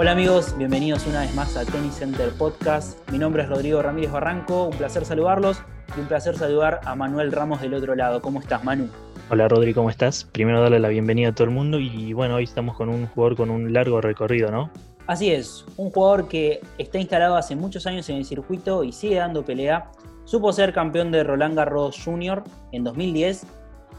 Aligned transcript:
Hola 0.00 0.12
amigos, 0.12 0.56
bienvenidos 0.56 1.08
una 1.08 1.22
vez 1.22 1.34
más 1.34 1.56
a 1.56 1.64
Tennis 1.64 1.96
Center 1.96 2.30
Podcast. 2.38 3.00
Mi 3.10 3.18
nombre 3.18 3.42
es 3.42 3.48
Rodrigo 3.48 3.82
Ramírez 3.82 4.12
Barranco, 4.12 4.68
un 4.68 4.76
placer 4.76 5.04
saludarlos 5.04 5.60
y 5.96 5.98
un 5.98 6.06
placer 6.06 6.38
saludar 6.38 6.78
a 6.84 6.94
Manuel 6.94 7.32
Ramos 7.32 7.60
del 7.60 7.74
otro 7.74 7.96
lado. 7.96 8.22
¿Cómo 8.22 8.38
estás, 8.38 8.62
Manu? 8.62 8.88
Hola 9.28 9.48
Rodrigo, 9.48 9.80
¿cómo 9.80 9.90
estás? 9.90 10.22
Primero 10.22 10.62
darle 10.62 10.78
la 10.78 10.86
bienvenida 10.86 11.30
a 11.30 11.34
todo 11.34 11.48
el 11.48 11.50
mundo 11.50 11.80
y 11.80 12.12
bueno, 12.12 12.36
hoy 12.36 12.44
estamos 12.44 12.76
con 12.76 12.90
un 12.90 13.08
jugador 13.08 13.36
con 13.36 13.50
un 13.50 13.72
largo 13.72 14.00
recorrido, 14.00 14.52
¿no? 14.52 14.70
Así 15.08 15.32
es, 15.32 15.66
un 15.76 15.90
jugador 15.90 16.28
que 16.28 16.60
está 16.78 17.00
instalado 17.00 17.34
hace 17.34 17.56
muchos 17.56 17.84
años 17.88 18.08
en 18.08 18.18
el 18.18 18.24
circuito 18.24 18.84
y 18.84 18.92
sigue 18.92 19.16
dando 19.16 19.44
pelea. 19.44 19.90
Supo 20.26 20.52
ser 20.52 20.72
campeón 20.72 21.10
de 21.10 21.24
Roland 21.24 21.56
Garros 21.56 22.00
Junior 22.00 22.44
en 22.70 22.84
2010 22.84 23.46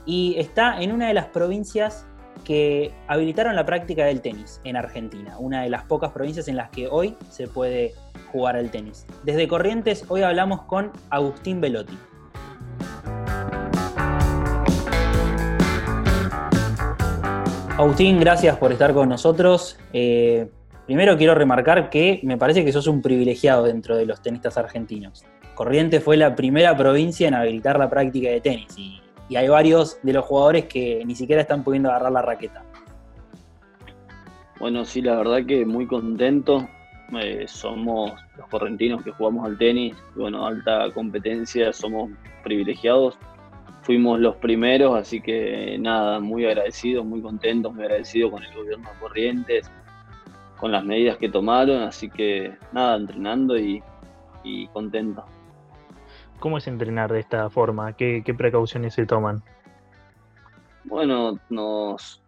y 0.06 0.36
está 0.38 0.82
en 0.82 0.94
una 0.94 1.10
de 1.10 1.14
las 1.14 1.26
provincias 1.26 2.06
que 2.44 2.92
habilitaron 3.08 3.56
la 3.56 3.66
práctica 3.66 4.06
del 4.06 4.22
tenis 4.22 4.62
en 4.64 4.76
Argentina, 4.76 5.38
una 5.40 5.62
de 5.64 5.70
las 5.70 5.84
pocas 5.84 6.12
provincias 6.12 6.48
en 6.48 6.56
las 6.56 6.70
que 6.70 6.88
hoy 6.88 7.16
se 7.30 7.48
puede 7.48 7.94
jugar 8.32 8.56
al 8.56 8.72
tenis. 8.72 9.06
Desde 9.24 9.48
Corrientes 9.48 10.06
hoy 10.08 10.24
hablamos 10.24 10.64
con 10.64 10.92
Agustín 11.10 11.62
Velotti. 11.62 11.98
Agustín, 17.78 18.20
gracias 18.20 18.58
por 18.58 18.74
estar 18.74 18.94
con 18.94 19.08
nosotros. 19.08 19.78
Eh, 19.94 20.50
primero 20.86 21.18
quiero 21.18 21.34
remarcar 21.34 21.90
que 21.90 22.20
me 22.24 22.38
parece 22.38 22.66
que 22.66 22.74
sos 22.74 22.88
un 22.88 23.02
privilegiado 23.02 23.64
dentro 23.64 23.96
de 23.96 24.06
los 24.06 24.22
tenistas 24.22 24.58
argentinos. 24.58 25.24
Corrientes 25.56 26.04
fue 26.04 26.18
la 26.18 26.36
primera 26.36 26.76
provincia 26.76 27.28
en 27.28 27.36
habilitar 27.36 27.80
la 27.80 27.90
práctica 27.90 28.30
de 28.30 28.42
tenis 28.42 28.78
y 29.30 29.36
hay 29.36 29.48
varios 29.48 30.00
de 30.02 30.14
los 30.14 30.26
jugadores 30.26 30.66
que 30.66 31.04
ni 31.06 31.16
siquiera 31.16 31.44
están 31.44 31.64
pudiendo 31.64 31.90
agarrar 31.90 32.12
la 32.12 32.22
raqueta. 32.24 32.64
Bueno, 34.60 34.84
sí, 34.84 35.02
la 35.02 35.16
verdad 35.16 35.46
que 35.46 35.66
muy 35.66 35.88
contento. 35.88 36.68
Eh, 37.20 37.46
somos 37.48 38.12
los 38.38 38.48
correntinos 38.50 39.04
que 39.04 39.12
jugamos 39.12 39.46
al 39.46 39.58
tenis, 39.58 39.96
bueno, 40.16 40.46
alta 40.46 40.92
competencia, 40.94 41.72
somos 41.74 42.12
privilegiados. 42.44 43.18
Fuimos 43.82 44.20
los 44.20 44.36
primeros, 44.36 44.96
así 44.96 45.22
que 45.22 45.78
nada, 45.80 46.20
muy 46.20 46.46
agradecidos, 46.46 47.06
muy 47.06 47.22
contentos, 47.22 47.74
muy 47.74 47.84
agradecidos 47.86 48.32
con 48.32 48.44
el 48.44 48.54
gobierno 48.54 48.90
de 48.90 49.00
Corrientes, 49.00 49.72
con 50.60 50.72
las 50.72 50.84
medidas 50.84 51.18
que 51.18 51.30
tomaron, 51.30 51.84
así 51.84 52.10
que 52.10 52.54
nada, 52.74 52.98
entrenando 52.98 53.58
y, 53.58 53.82
y 54.44 54.68
contento. 54.68 55.24
¿Cómo 56.40 56.58
es 56.58 56.68
entrenar 56.68 57.12
de 57.12 57.20
esta 57.20 57.50
forma? 57.50 57.96
¿Qué, 57.96 58.24
precauciones 58.38 58.94
se 58.94 59.06
toman? 59.06 59.44
Bueno, 60.86 61.38
nos, 61.50 62.24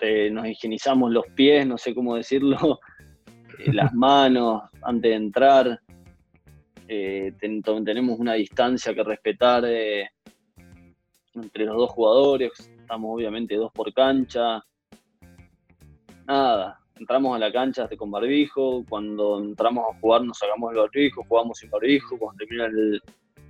higienizamos 0.00 1.10
los 1.10 1.26
pies, 1.34 1.66
no 1.66 1.76
sé 1.76 1.94
cómo 1.94 2.16
decirlo, 2.16 2.78
eh, 3.58 3.72
las 3.72 3.92
manos 3.92 4.62
antes 4.82 5.10
de 5.10 5.16
entrar. 5.16 5.80
Eh, 6.86 7.32
tenemos 7.40 8.18
una 8.18 8.34
distancia 8.34 8.94
que 8.94 9.02
respetar 9.02 9.64
eh, 9.66 10.10
entre 11.34 11.64
los 11.64 11.76
dos 11.76 11.90
jugadores. 11.90 12.52
Estamos 12.78 13.14
obviamente 13.14 13.56
dos 13.56 13.72
por 13.72 13.92
cancha. 13.92 14.62
Nada, 16.26 16.81
entramos 17.02 17.34
a 17.36 17.38
la 17.38 17.52
cancha 17.52 17.88
con 17.98 18.10
barbijo, 18.10 18.84
cuando 18.88 19.40
entramos 19.40 19.84
a 19.90 20.00
jugar 20.00 20.22
nos 20.22 20.38
sacamos 20.38 20.72
el 20.72 20.78
barbijo, 20.78 21.24
jugamos 21.28 21.58
sin 21.58 21.70
barbijo, 21.70 22.16
cuando 22.18 22.38
termina 22.38 22.66
el, 22.66 23.02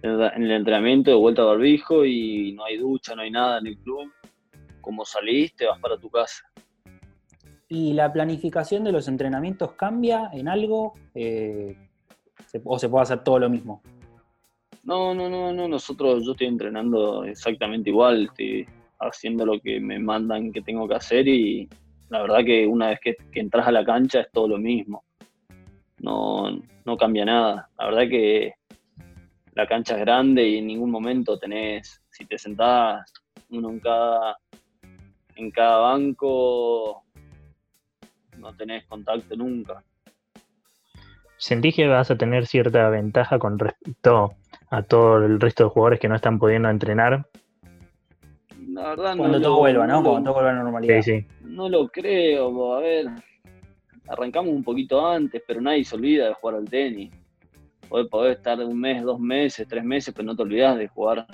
el, 0.02 0.50
entrenamiento 0.50 1.10
de 1.10 1.16
vuelta 1.16 1.42
a 1.42 1.46
barbijo 1.46 2.04
y 2.04 2.52
no 2.52 2.64
hay 2.64 2.78
ducha, 2.78 3.14
no 3.14 3.22
hay 3.22 3.30
nada 3.30 3.58
en 3.58 3.68
el 3.68 3.78
club. 3.78 4.10
Como 4.80 5.04
saliste, 5.04 5.66
vas 5.66 5.78
para 5.78 5.96
tu 5.96 6.10
casa. 6.10 6.42
¿Y 7.68 7.92
la 7.92 8.12
planificación 8.12 8.84
de 8.84 8.92
los 8.92 9.06
entrenamientos 9.06 9.72
cambia 9.72 10.30
en 10.32 10.48
algo? 10.48 10.94
Eh, 11.14 11.76
¿O 12.64 12.78
se 12.78 12.88
puede 12.88 13.02
hacer 13.02 13.22
todo 13.22 13.38
lo 13.38 13.48
mismo? 13.48 13.82
No, 14.82 15.14
no, 15.14 15.28
no, 15.28 15.52
no. 15.52 15.68
Nosotros, 15.68 16.24
yo 16.24 16.32
estoy 16.32 16.48
entrenando 16.48 17.24
exactamente 17.24 17.90
igual. 17.90 18.24
Estoy 18.24 18.66
haciendo 18.98 19.46
lo 19.46 19.60
que 19.60 19.78
me 19.78 19.98
mandan 19.98 20.52
que 20.52 20.62
tengo 20.62 20.88
que 20.88 20.96
hacer 20.96 21.28
y, 21.28 21.68
la 22.12 22.20
verdad 22.20 22.44
que 22.44 22.66
una 22.66 22.88
vez 22.88 23.00
que, 23.00 23.16
entras 23.32 23.66
a 23.66 23.72
la 23.72 23.86
cancha 23.86 24.20
es 24.20 24.30
todo 24.30 24.46
lo 24.46 24.58
mismo. 24.58 25.02
No, 25.98 26.60
cambia 26.98 27.24
nada. 27.24 27.70
La 27.78 27.86
verdad 27.86 28.02
que 28.02 28.52
la 29.54 29.66
cancha 29.66 29.94
es 29.94 30.00
grande 30.00 30.46
y 30.46 30.58
en 30.58 30.66
ningún 30.66 30.90
momento 30.90 31.38
tenés, 31.38 32.02
si 32.10 32.26
te 32.26 32.36
sentás 32.36 33.10
uno 33.48 33.70
en 33.70 33.80
cada, 33.80 34.36
en 35.36 35.50
cada 35.52 35.78
banco, 35.78 37.02
no 38.36 38.54
tenés 38.56 38.84
contacto 38.84 39.34
nunca. 39.34 39.82
¿Sentís 41.38 41.74
que 41.74 41.88
vas 41.88 42.10
a 42.10 42.18
tener 42.18 42.46
cierta 42.46 42.90
ventaja 42.90 43.38
con 43.38 43.58
respecto 43.58 44.34
a 44.68 44.82
todo 44.82 45.24
el 45.24 45.40
resto 45.40 45.64
de 45.64 45.70
jugadores 45.70 45.98
que 45.98 46.08
no 46.08 46.16
están 46.16 46.38
pudiendo 46.38 46.68
entrenar 46.68 47.26
cuando 48.74 49.40
todo 49.40 49.58
vuelva, 49.58 49.86
¿no? 49.86 50.02
Cuando 50.02 50.30
todo 50.30 50.34
vuelva 50.34 50.50
a 50.50 50.54
la 50.54 50.62
normalidad. 50.62 51.02
Sí, 51.02 51.20
sí. 51.20 51.26
No 51.44 51.68
lo 51.68 51.88
creo, 51.88 52.74
a 52.74 52.80
ver. 52.80 53.06
Arrancamos 54.08 54.52
un 54.52 54.64
poquito 54.64 55.06
antes, 55.06 55.42
pero 55.46 55.60
nadie 55.60 55.84
se 55.84 55.94
olvida 55.94 56.28
de 56.28 56.34
jugar 56.34 56.56
al 56.56 56.68
tenis. 56.68 57.12
Podés, 57.88 58.36
estar 58.36 58.58
un 58.60 58.80
mes, 58.80 59.02
dos 59.02 59.20
meses, 59.20 59.66
tres 59.68 59.84
meses, 59.84 60.14
pero 60.14 60.26
no 60.26 60.36
te 60.36 60.42
olvidas 60.42 60.78
de 60.78 60.88
jugar. 60.88 61.26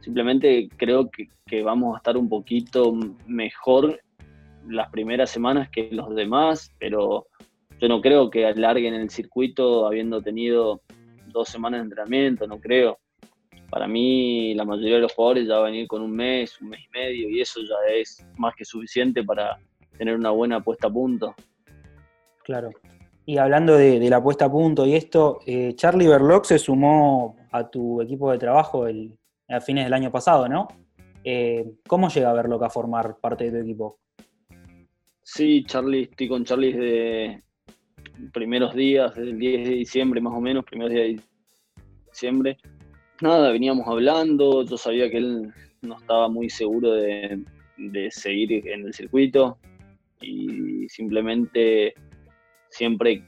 Simplemente 0.00 0.68
creo 0.76 1.10
que, 1.10 1.28
que 1.46 1.62
vamos 1.62 1.94
a 1.94 1.98
estar 1.98 2.16
un 2.16 2.28
poquito 2.28 2.94
mejor 3.26 4.00
las 4.66 4.90
primeras 4.90 5.30
semanas 5.30 5.68
que 5.70 5.90
los 5.92 6.14
demás, 6.14 6.74
pero 6.78 7.26
yo 7.80 7.88
no 7.88 8.00
creo 8.00 8.30
que 8.30 8.46
alarguen 8.46 8.94
el 8.94 9.10
circuito 9.10 9.86
habiendo 9.86 10.22
tenido 10.22 10.80
dos 11.26 11.48
semanas 11.48 11.80
de 11.80 11.84
entrenamiento, 11.84 12.46
no 12.46 12.58
creo 12.58 12.98
para 13.74 13.88
mí 13.88 14.54
la 14.54 14.64
mayoría 14.64 14.94
de 14.94 15.00
los 15.00 15.12
jugadores 15.14 15.48
ya 15.48 15.54
va 15.54 15.62
a 15.62 15.70
venir 15.70 15.88
con 15.88 16.00
un 16.00 16.12
mes, 16.12 16.60
un 16.60 16.68
mes 16.68 16.80
y 16.86 16.96
medio 16.96 17.28
y 17.28 17.40
eso 17.40 17.60
ya 17.60 17.92
es 17.92 18.24
más 18.36 18.54
que 18.54 18.64
suficiente 18.64 19.24
para 19.24 19.58
tener 19.98 20.14
una 20.14 20.30
buena 20.30 20.62
puesta 20.62 20.86
a 20.86 20.92
punto. 20.92 21.34
Claro. 22.44 22.70
Y 23.26 23.36
hablando 23.36 23.76
de, 23.76 23.98
la 24.08 24.22
puesta 24.22 24.44
a 24.44 24.50
punto 24.52 24.86
y 24.86 24.94
esto, 24.94 25.40
eh, 25.44 25.72
Charlie 25.74 26.06
Berloc 26.06 26.44
se 26.44 26.60
sumó 26.60 27.34
a 27.50 27.68
tu 27.68 28.00
equipo 28.00 28.30
de 28.30 28.38
trabajo 28.38 28.86
el, 28.86 29.18
a 29.48 29.60
fines 29.60 29.82
del 29.82 29.94
año 29.94 30.12
pasado, 30.12 30.48
¿no? 30.48 30.68
Eh, 31.24 31.66
¿Cómo 31.88 32.08
llega 32.10 32.32
Berloc 32.32 32.62
a 32.62 32.70
formar 32.70 33.16
parte 33.18 33.50
de 33.50 33.58
tu 33.58 33.64
equipo? 33.64 33.98
Sí, 35.20 35.64
Charlie, 35.64 36.02
estoy 36.02 36.28
con 36.28 36.44
Charlie 36.44 36.72
desde 36.72 37.42
primeros 38.32 38.72
días, 38.72 39.16
desde 39.16 39.30
el 39.30 39.38
10 39.40 39.68
de 39.68 39.74
diciembre 39.74 40.20
más 40.20 40.32
o 40.32 40.40
menos, 40.40 40.64
primeros 40.64 40.92
días 40.92 41.06
de 41.08 41.22
diciembre 42.08 42.56
nada, 43.20 43.52
veníamos 43.52 43.86
hablando, 43.86 44.64
yo 44.64 44.76
sabía 44.76 45.10
que 45.10 45.18
él 45.18 45.52
no 45.82 45.96
estaba 45.96 46.28
muy 46.28 46.50
seguro 46.50 46.92
de, 46.92 47.42
seguir 48.10 48.66
en 48.68 48.86
el 48.86 48.94
circuito 48.94 49.58
y 50.20 50.88
simplemente 50.88 51.94
siempre 52.70 53.24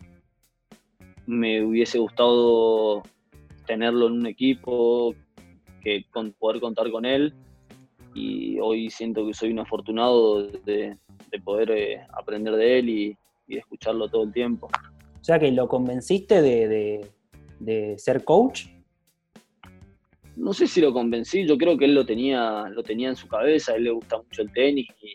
me 1.27 1.63
hubiese 1.63 1.99
gustado 1.99 3.03
tenerlo 3.67 4.07
en 4.07 4.13
un 4.13 4.27
equipo, 4.27 5.15
que 5.83 6.05
poder 6.39 6.61
contar 6.61 6.91
con 6.91 7.05
él 7.05 7.35
y 8.15 8.59
hoy 8.61 8.89
siento 8.89 9.27
que 9.27 9.35
soy 9.35 9.51
un 9.51 9.59
afortunado 9.59 10.47
de, 10.47 10.97
poder 11.45 11.71
eh, 11.71 12.01
aprender 12.13 12.55
de 12.55 12.79
él 12.79 12.89
y, 12.89 13.19
escucharlo 13.49 14.09
todo 14.09 14.25
el 14.25 14.33
tiempo. 14.33 14.67
O 15.21 15.25
sea 15.25 15.39
que 15.39 15.53
lo 15.53 15.69
convenciste 15.69 16.43
de, 16.43 17.07
de 17.61 17.95
ser 17.97 18.25
coach 18.25 18.67
no 20.37 20.53
sé 20.53 20.67
si 20.67 20.81
lo 20.81 20.93
convencí, 20.93 21.47
yo 21.47 21.57
creo 21.57 21.77
que 21.77 21.87
él 21.87 21.95
lo 21.95 22.05
tenía, 22.05 22.69
lo 22.69 22.83
tenía 22.83 23.09
en 23.09 23.17
su 23.17 23.27
cabeza, 23.27 23.73
a 23.73 23.77
él 23.77 23.85
le 23.85 23.91
gusta 23.91 24.19
mucho 24.19 24.43
el 24.43 24.53
tenis 24.53 24.87
y 25.03 25.15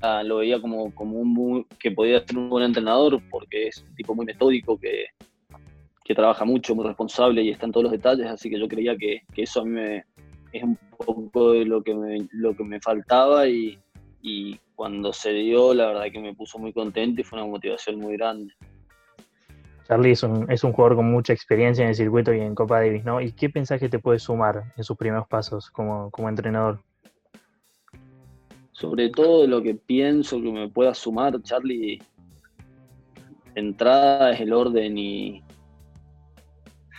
ah, 0.00 0.22
lo 0.22 0.38
veía 0.38 0.60
como, 0.60 0.94
como 0.94 1.18
un 1.18 1.66
que 1.78 1.90
podía 1.90 2.26
ser 2.26 2.38
un 2.38 2.48
buen 2.48 2.64
entrenador 2.64 3.20
porque 3.30 3.68
es 3.68 3.82
un 3.82 3.94
tipo 3.94 4.14
muy 4.14 4.26
metódico 4.26 4.78
que, 4.78 5.06
trabaja 6.14 6.44
mucho, 6.44 6.74
muy 6.74 6.86
responsable 6.86 7.42
y 7.42 7.50
está 7.50 7.66
en 7.66 7.72
todos 7.72 7.84
los 7.84 7.92
detalles, 7.92 8.26
así 8.26 8.48
que 8.48 8.58
yo 8.58 8.68
creía 8.68 8.96
que, 8.96 9.22
eso 9.36 9.60
a 9.60 9.64
mí 9.64 9.70
me, 9.70 10.04
es 10.52 10.62
un 10.62 10.78
poco 10.96 11.50
de 11.50 11.64
lo 11.64 11.82
que 11.82 11.94
me, 11.94 12.28
lo 12.30 12.56
que 12.56 12.62
me 12.62 12.80
faltaba 12.80 13.48
y, 13.48 13.76
y 14.22 14.56
cuando 14.76 15.12
se 15.12 15.32
dio 15.32 15.74
la 15.74 15.88
verdad 15.88 16.12
que 16.12 16.20
me 16.20 16.34
puso 16.34 16.58
muy 16.58 16.72
contento 16.72 17.20
y 17.20 17.24
fue 17.24 17.40
una 17.40 17.50
motivación 17.50 17.98
muy 17.98 18.16
grande. 18.16 18.54
Charlie 19.86 20.12
es 20.12 20.22
un, 20.24 20.50
es 20.50 20.64
un 20.64 20.72
jugador 20.72 20.96
con 20.96 21.10
mucha 21.10 21.32
experiencia 21.32 21.84
en 21.84 21.90
el 21.90 21.94
circuito 21.94 22.34
y 22.34 22.40
en 22.40 22.56
Copa 22.56 22.80
Davis, 22.80 23.04
¿no? 23.04 23.20
¿Y 23.20 23.30
qué 23.32 23.48
pensás 23.48 23.78
que 23.78 23.88
te 23.88 24.00
puede 24.00 24.18
sumar 24.18 24.72
en 24.76 24.82
sus 24.82 24.96
primeros 24.96 25.28
pasos 25.28 25.70
como, 25.70 26.10
entrenador? 26.28 26.80
Sobre 28.72 29.10
todo 29.10 29.46
lo 29.46 29.62
que 29.62 29.76
pienso 29.76 30.42
que 30.42 30.50
me 30.50 30.68
pueda 30.68 30.92
sumar, 30.92 31.40
Charlie, 31.42 32.02
entrada 33.54 34.32
es 34.32 34.40
el 34.40 34.52
orden 34.52 34.98
y 34.98 35.44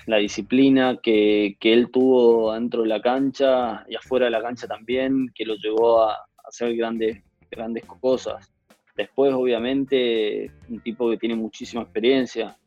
la 0.06 0.18
disciplina 0.18 0.98
que, 1.04 1.58
él 1.60 1.92
tuvo 1.92 2.54
dentro 2.54 2.84
de 2.84 2.88
la 2.88 3.02
cancha 3.02 3.86
y 3.90 3.96
afuera 3.96 4.26
de 4.26 4.32
la 4.32 4.42
cancha 4.42 4.66
también, 4.66 5.30
que 5.36 5.46
lo 5.46 5.56
llevó 5.56 6.04
a, 6.04 6.26
hacer 6.46 6.74
grandes, 6.78 7.22
grandes 7.52 7.84
cosas. 7.84 8.50
Después, 8.96 9.34
obviamente, 9.34 10.50
un 10.70 10.80
tipo 10.80 11.10
que 11.10 11.18
tiene 11.18 11.36
muchísima 11.36 11.84
experiencia, 11.84 12.58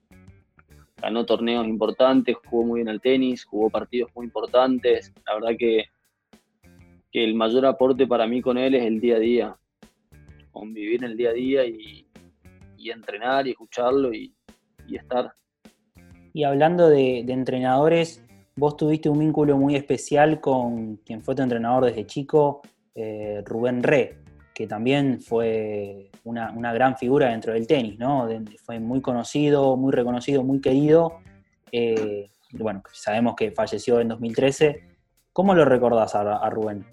ganó 1.00 1.24
torneos 1.24 1.66
importantes, 1.66 2.36
jugó 2.46 2.64
muy 2.64 2.80
bien 2.80 2.88
al 2.88 3.00
tenis, 3.00 3.44
jugó 3.44 3.70
partidos 3.70 4.10
muy 4.14 4.26
importantes. 4.26 5.12
La 5.26 5.34
verdad 5.34 5.50
que, 5.58 5.86
que 7.10 7.24
el 7.24 7.34
mayor 7.34 7.66
aporte 7.66 8.06
para 8.06 8.26
mí 8.26 8.40
con 8.40 8.58
él 8.58 8.74
es 8.74 8.84
el 8.84 9.00
día 9.00 9.16
a 9.16 9.18
día, 9.18 9.56
convivir 10.50 11.04
en 11.04 11.10
el 11.10 11.16
día 11.16 11.30
a 11.30 11.32
día 11.32 11.66
y, 11.66 12.06
entrenar 12.90 13.46
y 13.46 13.50
escucharlo 13.50 14.12
y, 14.12 14.34
estar. 14.90 15.32
Y 16.32 16.42
hablando 16.42 16.88
de, 16.88 17.20
entrenadores, 17.20 18.24
vos 18.56 18.76
tuviste 18.76 19.08
un 19.08 19.20
vínculo 19.20 19.56
muy 19.56 19.76
especial 19.76 20.40
con 20.40 20.96
quien 20.96 21.22
fue 21.22 21.34
tu 21.36 21.42
entrenador 21.42 21.84
desde 21.84 22.06
chico, 22.06 22.62
eh, 22.94 23.42
Rubén 23.44 23.82
Re, 23.84 24.18
que 24.60 24.66
también 24.66 25.22
fue 25.22 26.10
una, 26.24 26.74
gran 26.74 26.94
figura 26.94 27.30
dentro 27.30 27.54
del 27.54 27.66
tenis, 27.66 27.98
¿no? 27.98 28.28
fue 28.62 28.78
muy 28.78 29.00
conocido, 29.00 29.74
muy 29.78 29.90
reconocido, 29.90 30.42
muy 30.42 30.60
querido. 30.60 31.14
Eh, 31.72 32.28
bueno, 32.52 32.82
sabemos 32.92 33.36
que 33.36 33.52
falleció 33.52 34.00
en 34.00 34.08
2013. 34.08 34.84
¿Cómo 35.32 35.54
lo 35.54 35.64
recordás 35.64 36.14
a 36.14 36.50
Rubén? 36.50 36.84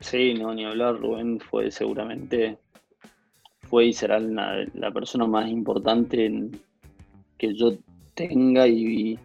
Sí, 0.00 0.34
no, 0.34 0.52
ni 0.52 0.66
hablar, 0.66 1.00
Rubén 1.00 1.40
fue 1.40 1.70
seguramente, 1.70 2.58
fue 3.62 3.86
y 3.86 3.92
será 3.94 4.18
la, 4.20 4.90
persona 4.92 5.26
más 5.26 5.48
importante 5.48 6.50
que 7.38 7.54
yo 7.54 7.72
tenga 8.14 8.68
y, 8.68 9.18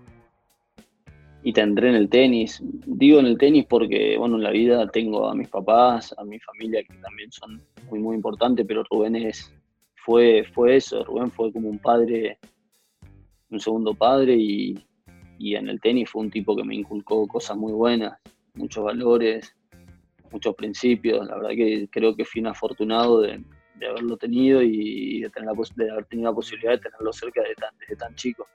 y 1.43 1.53
tendré 1.53 1.89
en 1.89 1.95
el 1.95 2.09
tenis. 2.09 2.61
Digo 2.63 3.19
en 3.19 3.25
el 3.25 3.38
tenis 3.38 3.65
porque, 3.67 4.17
bueno, 4.17 4.35
en 4.35 4.43
la 4.43 4.51
vida 4.51 4.88
tengo 4.88 5.27
a 5.27 5.35
mis 5.35 5.47
papás, 5.47 6.13
a 6.17 6.23
mi 6.23 6.39
familia 6.39 6.83
que 6.83 6.93
también 6.95 7.31
son 7.31 7.61
muy, 7.89 7.99
muy 7.99 8.15
importantes, 8.15 8.65
pero 8.67 8.83
Rubén 8.89 9.15
es, 9.15 9.53
fue, 9.95 10.43
fue 10.53 10.75
eso, 10.75 11.03
Rubén 11.03 11.31
fue 11.31 11.51
como 11.51 11.69
un 11.69 11.79
padre, 11.79 12.38
un 13.49 13.59
segundo 13.59 13.93
padre 13.93 14.35
y, 14.35 14.79
y 15.38 15.55
en 15.55 15.69
el 15.69 15.81
tenis 15.81 16.09
fue 16.09 16.21
un 16.21 16.31
tipo 16.31 16.55
que 16.55 16.63
me 16.63 16.75
inculcó 16.75 17.27
cosas 17.27 17.57
muy 17.57 17.73
buenas, 17.73 18.17
muchos 18.53 18.83
valores, 18.83 19.55
muchos 20.31 20.55
principios. 20.55 21.27
La 21.27 21.35
verdad 21.35 21.49
que 21.49 21.88
creo 21.91 22.15
que 22.15 22.25
fui 22.25 22.41
un 22.41 22.47
afortunado 22.47 23.21
de, 23.21 23.43
haberlo 23.89 24.15
tenido 24.17 24.61
y 24.61 25.21
de, 25.21 25.29
tener 25.31 25.49
la, 25.49 25.63
de 25.75 25.91
haber 25.91 26.05
tenido 26.05 26.29
la 26.29 26.35
posibilidad 26.35 26.73
de 26.73 26.77
tenerlo 26.77 27.11
cerca 27.11 27.41
de 27.41 27.55
tan, 27.55 27.75
desde 27.79 27.95
tan 27.95 28.13
chico. 28.15 28.47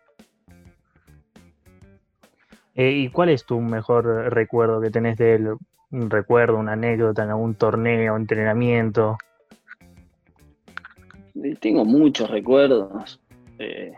Eh, 2.77 2.91
¿Y 2.91 3.09
cuál 3.09 3.31
es 3.31 3.47
tu 3.47 3.59
mejor 3.59 4.05
recuerdo 4.33 4.83
que 4.83 4.91
tenés 4.91 5.17
de 5.17 5.35
él? 5.35 5.55
Un 5.91 6.11
recuerdo, 6.11 6.59
una 6.59 6.73
anécdota 6.73 7.25
en 7.25 7.31
algún 7.31 7.55
torneo, 7.55 8.17
entrenamiento. 8.17 9.17
Tengo 11.59 11.87
muchos 11.87 12.31
recuerdos. 12.31 13.19
Eh, 13.59 13.95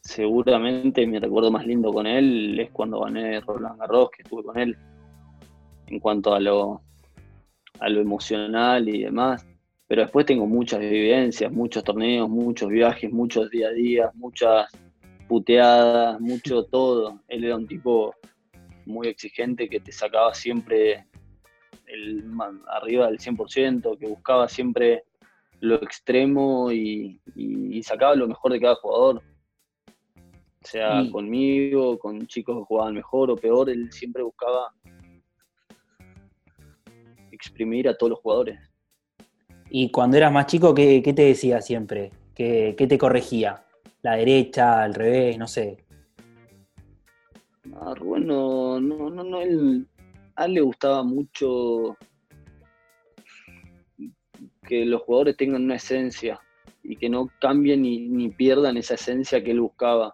seguramente 0.00 1.06
mi 1.06 1.20
recuerdo 1.20 1.52
más 1.52 1.64
lindo 1.64 1.92
con 1.92 2.08
él 2.08 2.58
es 2.58 2.70
cuando 2.72 3.00
gané 3.00 3.40
Roland 3.40 3.78
Garros, 3.78 4.10
que 4.10 4.22
estuve 4.22 4.42
con 4.42 4.58
él. 4.58 4.76
En 5.86 6.00
cuanto 6.00 6.34
a 6.34 6.40
lo, 6.40 6.82
a 7.78 7.88
lo 7.88 8.00
emocional 8.00 8.88
y 8.88 9.04
demás. 9.04 9.46
Pero 9.86 10.02
después 10.02 10.26
tengo 10.26 10.46
muchas 10.46 10.80
vivencias, 10.80 11.52
muchos 11.52 11.84
torneos, 11.84 12.28
muchos 12.28 12.68
viajes, 12.68 13.12
muchos 13.12 13.48
día 13.50 13.68
a 13.68 13.72
día, 13.72 14.10
muchas 14.14 14.66
puteadas, 15.28 16.20
mucho 16.20 16.64
todo. 16.64 17.20
Él 17.28 17.44
era 17.44 17.56
un 17.56 17.66
tipo 17.66 18.14
muy 18.86 19.08
exigente 19.08 19.68
que 19.68 19.80
te 19.80 19.92
sacaba 19.92 20.34
siempre 20.34 21.06
el, 21.86 22.24
arriba 22.68 23.06
del 23.06 23.18
100%, 23.18 23.98
que 23.98 24.06
buscaba 24.06 24.48
siempre 24.48 25.04
lo 25.60 25.76
extremo 25.76 26.72
y, 26.72 27.20
sacaba 27.82 28.14
lo 28.16 28.26
mejor 28.26 28.52
de 28.52 28.60
cada 28.60 28.74
jugador. 28.76 29.22
O 30.62 30.66
sea, 30.66 31.02
conmigo, 31.12 31.98
con 31.98 32.26
chicos 32.26 32.58
que 32.58 32.64
jugaban 32.64 32.94
mejor 32.94 33.30
o 33.30 33.36
peor, 33.36 33.70
él 33.70 33.90
siempre 33.92 34.22
buscaba 34.22 34.72
exprimir 37.30 37.88
a 37.88 37.96
todos 37.96 38.10
los 38.10 38.18
jugadores. 38.18 38.58
Y 39.70 39.90
cuando 39.90 40.16
eras 40.16 40.32
más 40.32 40.46
chico, 40.46 40.74
¿qué, 40.74 41.00
te 41.00 41.22
decía 41.22 41.60
siempre? 41.60 42.10
¿Qué, 42.34 42.74
te 42.76 42.98
corregía? 42.98 43.64
¿La 44.02 44.16
derecha, 44.16 44.82
al 44.82 44.94
revés, 44.94 45.38
no 45.38 45.46
sé? 45.46 45.84
No, 47.64 47.94
Rubén 47.94 48.26
no, 48.26 48.80
no, 48.80 49.10
no, 49.10 49.40
él, 49.40 49.86
a 50.36 50.46
él 50.46 50.54
le 50.54 50.60
gustaba 50.60 51.02
mucho 51.02 51.96
que 54.66 54.84
los 54.84 55.02
jugadores 55.02 55.36
tengan 55.36 55.64
una 55.64 55.76
esencia 55.76 56.40
y 56.82 56.96
que 56.96 57.08
no 57.08 57.30
cambien 57.40 57.82
ni, 57.82 58.08
ni, 58.08 58.30
pierdan 58.30 58.76
esa 58.76 58.94
esencia 58.94 59.42
que 59.42 59.50
él 59.50 59.60
buscaba, 59.60 60.12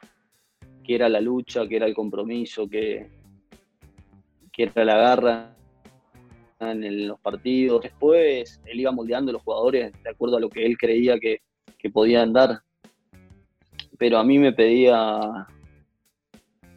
que 0.83 0.95
era 0.95 1.09
la 1.09 1.21
lucha, 1.21 1.67
que 1.69 1.77
era 1.77 1.87
el 1.87 1.95
compromiso, 1.95 2.69
que, 2.69 3.11
que 4.53 4.65
era 4.65 4.85
la 4.85 4.97
garra 4.97 5.55
en 6.61 7.09
los 7.09 7.19
partidos. 7.21 7.83
Después 7.83 8.61
él 8.65 8.81
iba 8.81 8.93
moldeando 8.93 9.31
a 9.31 9.35
los 9.35 9.43
jugadores 9.43 9.93
de 10.03 10.11
acuerdo 10.11 10.37
a 10.37 10.41
lo 10.41 10.49
que 10.49 10.65
él 10.65 10.77
creía 10.79 11.19
que, 11.19 11.41
podían 11.93 12.33
dar. 12.33 12.63
Pero 13.99 14.19
a 14.19 14.25
mí 14.25 14.39
me 14.39 14.53
pedía 14.53 15.47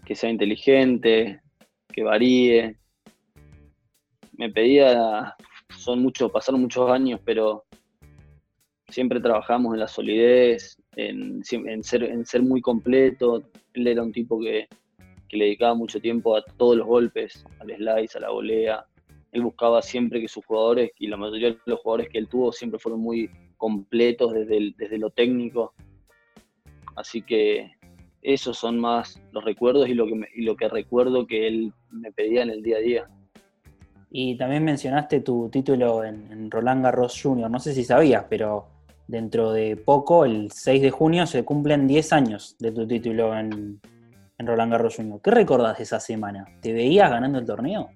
que 0.05 0.15
sea 0.15 0.29
inteligente, 0.29 1.41
que 1.91 2.03
varíe. 2.03 2.77
Me 4.33 4.49
pedía, 4.49 5.35
son 5.77 6.01
muchos, 6.01 6.31
pasaron 6.31 6.61
muchos 6.61 6.89
años, 6.89 7.19
pero 7.25 7.65
siempre 8.87 9.19
trabajamos 9.19 9.73
en 9.73 9.79
la 9.79 9.87
solidez, 9.87 10.77
en, 10.95 11.43
ser, 11.43 12.03
en 12.03 12.25
ser 12.25 12.41
muy 12.43 12.61
completo. 12.61 13.43
Él 13.73 13.87
era 13.87 14.03
un 14.03 14.11
tipo 14.11 14.39
que, 14.39 14.67
que 15.27 15.37
le 15.37 15.45
dedicaba 15.45 15.73
mucho 15.73 15.99
tiempo 15.99 16.35
a 16.35 16.43
todos 16.57 16.77
los 16.77 16.87
golpes, 16.87 17.43
al 17.59 17.75
slice, 17.75 18.17
a 18.17 18.21
la 18.21 18.29
volea, 18.29 18.85
él 19.31 19.43
buscaba 19.43 19.81
siempre 19.81 20.21
que 20.21 20.27
sus 20.27 20.45
jugadores, 20.45 20.91
y 20.97 21.07
la 21.07 21.17
mayoría 21.17 21.49
de 21.49 21.59
los 21.65 21.79
jugadores 21.79 22.09
que 22.09 22.17
él 22.17 22.27
tuvo 22.27 22.51
siempre 22.51 22.79
fueron 22.79 23.01
muy 23.01 23.29
completos 23.57 24.33
desde, 24.33 24.73
desde 24.77 24.97
lo 24.97 25.09
técnico. 25.09 25.73
Así 26.97 27.21
que 27.21 27.71
esos 28.23 28.57
son 28.57 28.79
más 28.79 29.21
los 29.31 29.45
recuerdos 29.45 29.87
y 29.87 29.93
lo, 29.93 30.07
que 30.07 30.27
lo 30.37 30.55
que 30.57 30.67
recuerdo 30.67 31.27
que 31.27 31.47
él 31.47 31.71
me 31.91 32.11
pedía 32.11 32.41
en 32.41 32.49
el 32.49 32.63
día 32.63 32.77
a 32.77 32.79
día. 32.79 33.07
Y 34.09 34.35
también 34.35 34.63
mencionaste 34.63 35.19
tu 35.19 35.47
título 35.49 36.03
en, 36.03 36.49
Roland 36.49 36.83
Garros 36.83 37.21
Jr. 37.21 37.51
No 37.51 37.59
sé 37.59 37.75
si 37.75 37.83
sabías, 37.83 38.25
pero 38.27 38.67
dentro 39.07 39.51
de 39.51 39.77
poco, 39.77 40.25
el 40.25 40.51
6 40.51 40.81
de 40.81 40.89
junio, 40.89 41.27
se 41.27 41.45
cumplen 41.45 41.87
10 41.87 42.13
años 42.13 42.55
de 42.57 42.71
tu 42.71 42.87
título 42.87 43.37
en, 43.37 43.79
en 44.39 44.47
Roland 44.47 44.71
Garros 44.71 44.95
Jr. 44.95 45.21
¿Qué 45.21 45.29
recordás 45.29 45.77
de 45.77 45.83
esa 45.83 45.99
semana? 45.99 46.47
¿Te 46.61 46.73
veías 46.73 47.11
ganando 47.11 47.37
el 47.37 47.45
torneo? 47.45 47.91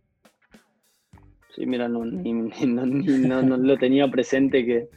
Sí, 1.56 1.66
mira, 1.66 1.88
no, 1.88 2.06
no, 2.06 3.58
lo 3.58 3.78
tenía 3.80 4.08
presente 4.12 4.64
que, 4.64 4.90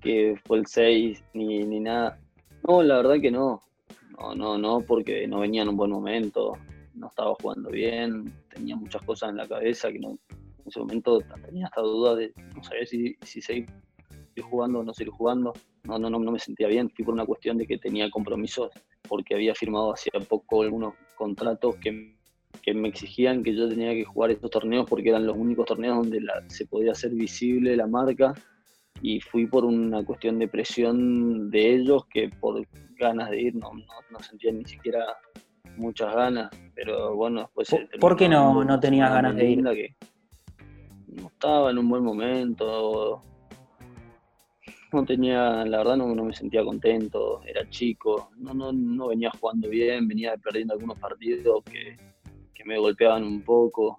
que 0.00 0.40
fue 0.46 0.58
el 0.58 0.66
6 0.66 1.24
ni, 1.34 1.64
ni 1.64 1.80
nada. 1.80 2.19
No, 2.66 2.82
la 2.82 2.96
verdad 2.96 3.20
que 3.20 3.30
no. 3.30 3.62
No, 4.18 4.34
no, 4.34 4.58
no, 4.58 4.80
porque 4.80 5.26
no 5.26 5.40
venía 5.40 5.62
en 5.62 5.70
un 5.70 5.76
buen 5.76 5.90
momento, 5.90 6.52
no 6.94 7.08
estaba 7.08 7.34
jugando 7.40 7.70
bien, 7.70 8.32
tenía 8.54 8.76
muchas 8.76 9.00
cosas 9.02 9.30
en 9.30 9.38
la 9.38 9.48
cabeza 9.48 9.90
que 9.90 9.98
no, 9.98 10.10
en 10.10 10.66
ese 10.66 10.78
momento 10.78 11.20
tenía 11.46 11.66
esta 11.66 11.80
duda 11.80 12.16
de 12.16 12.32
no 12.54 12.62
sabía 12.62 12.84
si, 12.84 13.16
si 13.22 13.40
seguir 13.40 13.70
jugando 14.42 14.80
o 14.80 14.84
no 14.84 14.92
seguir 14.92 15.12
jugando. 15.12 15.54
No, 15.84 15.98
no, 15.98 16.10
no, 16.10 16.18
no 16.18 16.32
me 16.32 16.38
sentía 16.38 16.68
bien, 16.68 16.90
fui 16.90 17.04
por 17.04 17.14
una 17.14 17.24
cuestión 17.24 17.56
de 17.56 17.66
que 17.66 17.78
tenía 17.78 18.10
compromisos 18.10 18.70
porque 19.08 19.34
había 19.34 19.54
firmado 19.54 19.94
hacía 19.94 20.20
poco 20.28 20.62
algunos 20.62 20.94
contratos 21.16 21.76
que 21.76 22.20
que 22.62 22.74
me 22.74 22.88
exigían 22.88 23.42
que 23.42 23.54
yo 23.54 23.68
tenía 23.68 23.92
que 23.92 24.04
jugar 24.04 24.30
estos 24.30 24.50
torneos 24.50 24.86
porque 24.88 25.08
eran 25.08 25.26
los 25.26 25.36
únicos 25.36 25.66
torneos 25.66 25.96
donde 25.96 26.20
se 26.48 26.66
podía 26.66 26.92
hacer 26.92 27.12
visible 27.12 27.76
la 27.76 27.86
marca 27.86 28.34
y 29.02 29.20
fui 29.20 29.46
por 29.46 29.64
una 29.64 30.04
cuestión 30.04 30.38
de 30.38 30.48
presión 30.48 31.50
de 31.50 31.74
ellos 31.74 32.06
que 32.06 32.28
por 32.28 32.66
ganas 32.98 33.30
de 33.30 33.40
ir 33.40 33.56
no, 33.56 33.72
no, 33.72 34.20
sentía 34.20 34.52
ni 34.52 34.64
siquiera 34.64 35.04
muchas 35.76 36.14
ganas, 36.14 36.50
pero 36.74 37.14
bueno, 37.16 37.40
después... 37.40 37.74
¿Por, 37.98 38.16
qué 38.16 38.28
no, 38.28 38.64
no 38.64 38.78
tenías 38.78 39.10
ganas 39.10 39.36
de 39.36 39.50
ir? 39.50 39.64
Que 39.64 39.96
no 41.08 41.28
estaba 41.28 41.70
en 41.70 41.78
un 41.78 41.88
buen 41.88 42.04
momento, 42.04 43.22
no 44.92 45.04
tenía, 45.04 45.64
la 45.64 45.78
verdad 45.78 45.96
no, 45.96 46.14
no, 46.14 46.24
me 46.24 46.34
sentía 46.34 46.64
contento, 46.64 47.42
era 47.46 47.68
chico, 47.70 48.30
no, 48.36 48.52
no, 48.52 48.72
no 48.72 49.08
venía 49.08 49.30
jugando 49.40 49.68
bien, 49.68 50.06
venía 50.06 50.36
perdiendo 50.36 50.74
algunos 50.74 50.98
partidos 50.98 51.62
que 51.64 51.96
que 52.60 52.68
me 52.68 52.78
golpeaban 52.78 53.24
un 53.24 53.40
poco 53.40 53.96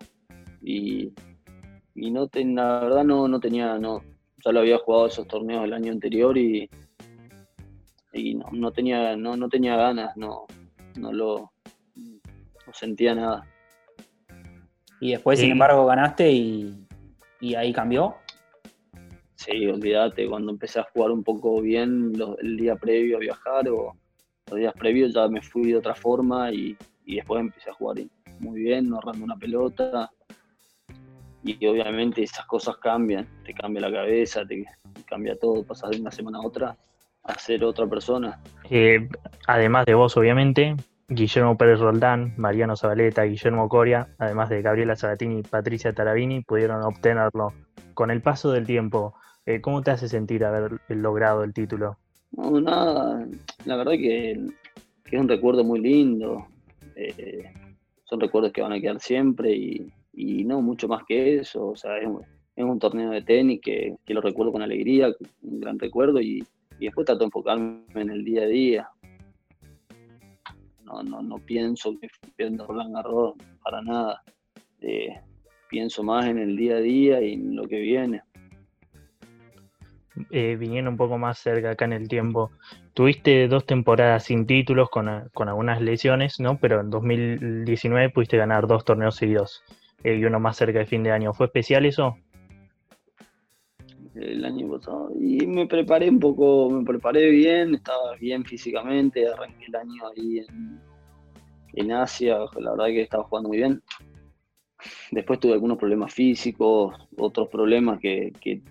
y, 0.62 1.12
y 1.96 2.12
no 2.12 2.30
la 2.34 2.80
verdad 2.82 3.04
no, 3.04 3.28
no 3.28 3.40
tenía, 3.40 3.80
no, 3.80 4.04
ya 4.44 4.52
lo 4.52 4.60
había 4.60 4.78
jugado 4.78 5.08
esos 5.08 5.28
torneos 5.28 5.64
el 5.64 5.74
año 5.74 5.92
anterior 5.92 6.38
y, 6.38 6.70
y 8.14 8.36
no, 8.36 8.46
no 8.52 8.72
tenía, 8.72 9.16
no, 9.16 9.36
no 9.36 9.50
tenía 9.50 9.76
ganas, 9.76 10.16
no, 10.18 10.46
no 10.98 11.14
lo 11.14 11.52
no 11.96 12.74
sentía 12.74 13.16
nada. 13.16 13.46
Y 15.00 15.12
después, 15.12 15.40
sin 15.40 15.52
embargo, 15.52 15.86
ganaste 15.86 16.32
y, 16.32 16.88
y 17.40 17.56
ahí 17.56 17.74
cambió. 17.74 18.16
Sí, 19.36 19.66
olvídate, 19.66 20.28
cuando 20.28 20.52
empecé 20.52 20.80
a 20.80 20.88
jugar 20.94 21.10
un 21.12 21.24
poco 21.24 21.60
bien 21.62 22.14
el 22.42 22.58
día 22.58 22.76
previo 22.76 23.18
a 23.18 23.20
viajar 23.20 23.68
o 23.70 23.96
los 24.52 24.60
días 24.60 24.74
previos 24.78 25.14
ya 25.14 25.28
me 25.28 25.42
fui 25.42 25.72
de 25.72 25.78
otra 25.78 25.96
forma 25.96 26.52
y, 26.52 26.78
después 27.06 27.42
empecé 27.42 27.72
a 27.72 27.74
jugar 27.74 27.98
muy 28.40 28.62
bien, 28.62 28.90
no 28.90 28.98
ahorrando 28.98 29.26
una 29.26 29.38
pelota. 29.38 30.12
Y 31.44 31.66
obviamente 31.66 32.24
esas 32.24 32.46
cosas 32.46 32.78
cambian, 32.78 33.28
te 33.44 33.54
cambia 33.54 33.82
la 33.82 33.92
cabeza, 33.92 34.46
te, 34.46 34.66
cambia 35.06 35.36
todo, 35.38 35.64
pasas 35.64 35.92
de 35.92 36.02
una 36.02 36.12
semana 36.12 36.40
a 36.40 36.46
otra 36.46 36.78
a 37.24 37.38
ser 37.38 37.64
otra 37.64 37.88
persona. 37.88 38.40
Eh, 38.70 39.08
además 39.48 39.86
de 39.86 39.94
vos, 39.94 40.16
obviamente, 40.18 40.76
Guillermo 41.08 41.58
Pérez 41.58 41.80
Roldán, 41.80 42.34
Mariano 42.38 42.76
Zabaleta, 42.76 43.24
Guillermo 43.24 43.70
Coria, 43.70 44.08
además 44.18 44.50
de 44.50 44.62
Gabriela 44.62 44.96
Sabatini 44.96 45.40
y 45.40 45.44
Patricia 45.44 45.94
Tarabini, 45.94 46.42
pudieron 46.42 46.82
obtenerlo. 46.84 47.54
Con 47.94 48.12
el 48.12 48.22
paso 48.22 48.52
del 48.52 48.66
tiempo, 48.66 49.14
eh, 49.46 49.62
¿cómo 49.62 49.82
te 49.82 49.92
hace 49.92 50.08
sentir 50.08 50.46
haber 50.46 50.80
logrado 50.88 51.44
el 51.44 51.54
título? 51.54 51.98
No, 52.32 52.60
nada, 52.62 53.28
la 53.66 53.76
verdad 53.76 53.94
que, 53.94 54.32
es 54.32 55.20
un 55.20 55.28
recuerdo 55.28 55.64
muy 55.64 55.82
lindo. 55.82 56.48
Eh, 56.96 57.52
son 58.06 58.20
recuerdos 58.20 58.54
que 58.54 58.62
van 58.62 58.74
a 58.74 58.80
quedar 58.80 59.00
siempre 59.00 59.52
y, 59.52 59.92
no 60.14 60.62
mucho 60.62 60.88
más 60.88 61.04
que 61.08 61.38
eso. 61.38 61.68
O 61.68 61.76
sea, 61.76 61.98
es 61.98 62.08
un, 62.64 62.80
torneo 62.80 63.12
de 63.12 63.22
tenis 63.22 63.62
que, 63.62 63.96
lo 64.08 64.22
recuerdo 64.22 64.52
con 64.52 64.62
alegría, 64.62 65.12
un 65.42 65.60
gran 65.60 65.80
recuerdo 65.80 66.22
y, 66.22 66.44
y 66.80 66.86
después 66.86 67.06
trato 67.06 67.20
de 67.20 67.26
enfocarme 67.26 67.84
en 67.96 68.10
el 68.10 68.24
día 68.24 68.44
a 68.44 68.48
día 68.48 68.90
no, 71.04 71.22
no, 71.22 71.38
pienso 71.38 71.98
que 72.00 72.10
pierda 72.36 72.66
Roland 72.66 72.94
Garros 72.96 73.36
para 73.64 73.82
nada. 73.82 74.22
Eh, 74.82 75.20
pienso 75.70 76.04
más 76.04 76.26
en 76.26 76.38
el 76.38 76.58
día 76.58 76.76
a 76.76 76.80
día 76.80 77.22
y 77.22 77.34
en 77.34 77.56
lo 77.56 77.68
que 77.68 77.80
viene. 77.80 78.22
Eh, 80.30 80.56
viniendo 80.60 80.92
un 80.92 80.98
poco 80.98 81.18
más 81.18 81.40
cerca 81.40 81.72
acá 81.72 81.86
en 81.86 81.94
el 81.94 82.08
tiempo, 82.08 82.52
tuviste 82.94 83.48
dos 83.48 83.66
temporadas 83.66 84.26
sin 84.26 84.46
títulos 84.46 84.90
con, 84.90 85.08
algunas 85.08 85.82
lesiones, 85.82 86.40
¿no? 86.40 86.60
Pero 86.60 86.82
en 86.82 86.90
2019 86.90 88.10
pudiste 88.10 88.38
ganar 88.38 88.68
dos 88.68 88.84
torneos 88.84 89.16
seguidos 89.16 89.64
eh, 90.04 90.16
y 90.16 90.26
uno 90.26 90.40
más 90.40 90.58
cerca 90.58 90.80
de 90.80 90.86
fin 90.86 91.04
de 91.04 91.12
año. 91.12 91.34
¿Fue 91.34 91.48
especial 91.48 91.86
eso? 91.86 92.18
El 94.16 94.44
año 94.44 94.70
pasado. 94.70 95.12
Y 95.20 95.46
me 95.48 95.68
preparé 95.68 96.10
un 96.10 96.20
poco, 96.20 96.70
me 96.70 96.84
preparé 96.84 97.30
bien, 97.30 97.76
estaba 97.76 98.16
bien 98.18 98.44
físicamente, 98.44 99.28
arranqué 99.28 99.66
el 99.68 99.76
año 99.76 100.08
ahí 100.08 100.40
en, 100.40 100.80
en 101.74 101.92
Asia, 101.92 102.40
la 102.60 102.72
verdad 102.72 102.88
que 102.88 103.02
estaba 103.02 103.24
jugando 103.24 103.50
muy 103.50 103.58
bien. 103.60 103.82
Después 105.12 105.40
tuve 105.40 105.54
algunos 105.54 105.78
problemas 105.78 106.14
físicos, 106.14 106.96
otros 107.18 107.48
problemas 107.50 108.00
que, 108.00 108.34
que, 108.42 108.62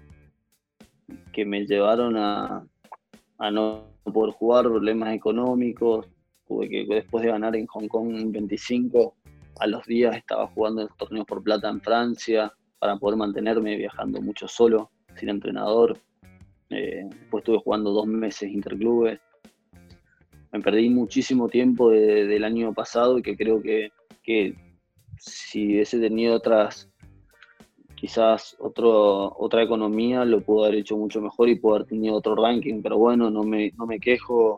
me 1.44 1.64
llevaron 1.66 2.16
a, 2.16 2.66
no 3.50 3.84
poder 4.12 4.34
jugar, 4.34 4.64
problemas 4.64 5.14
económicos. 5.14 6.06
Tuve 6.46 6.68
que 6.68 6.84
después 6.86 7.24
de 7.24 7.30
ganar 7.30 7.56
en 7.56 7.66
Hong 7.66 7.88
Kong 7.88 8.32
25, 8.32 9.14
a 9.58 9.66
los 9.66 9.84
días 9.86 10.16
estaba 10.16 10.46
jugando 10.48 10.82
en 10.82 10.88
torneos 10.96 11.26
por 11.26 11.42
plata 11.42 11.68
en 11.68 11.80
Francia 11.80 12.52
para 12.78 12.96
poder 12.96 13.16
mantenerme 13.18 13.76
viajando 13.76 14.20
mucho 14.20 14.48
solo, 14.48 14.90
sin 15.16 15.28
entrenador. 15.28 15.98
Eh, 16.70 17.04
después 17.08 17.42
estuve 17.42 17.58
jugando 17.58 17.90
dos 17.90 18.06
meses 18.06 18.50
interclubes 18.50 19.20
me 20.52 20.60
perdí 20.60 20.88
muchísimo 20.90 21.48
tiempo 21.48 21.90
del 21.90 22.44
año 22.44 22.72
pasado 22.72 23.18
y 23.18 23.22
que 23.22 23.36
creo 23.36 23.62
que, 23.62 23.92
si 25.18 25.74
hubiese 25.74 26.00
tenido 26.00 26.34
otras, 26.34 26.88
quizás 27.94 28.56
otro, 28.58 29.36
otra 29.38 29.62
economía, 29.62 30.24
lo 30.24 30.40
pudo 30.40 30.64
haber 30.64 30.78
hecho 30.78 30.96
mucho 30.96 31.20
mejor 31.20 31.48
y 31.48 31.56
pudo 31.56 31.76
haber 31.76 31.88
tenido 31.88 32.14
otro 32.16 32.34
ranking, 32.34 32.82
pero 32.82 32.98
bueno, 32.98 33.30
no 33.30 33.42
me, 33.44 33.72
no 33.76 33.86
me 33.86 34.00
quejo. 34.00 34.56